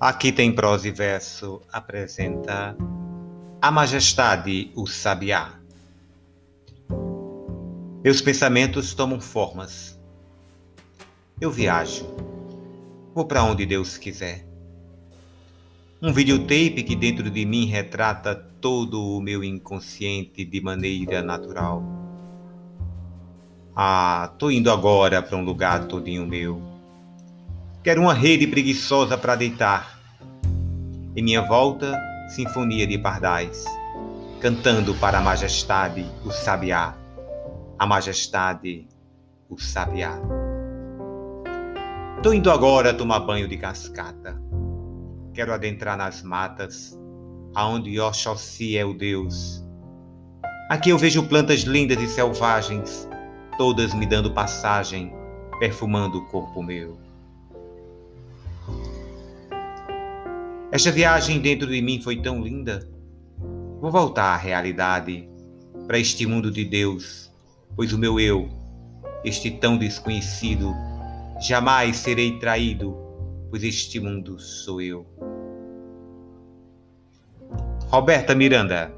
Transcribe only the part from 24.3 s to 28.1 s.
tô indo agora para um lugar todinho meu Quero